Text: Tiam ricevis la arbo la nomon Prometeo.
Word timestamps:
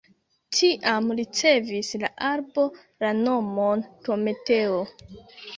Tiam 0.59 1.11
ricevis 1.19 1.91
la 2.05 2.09
arbo 2.29 2.65
la 3.05 3.13
nomon 3.21 3.87
Prometeo. 4.07 4.85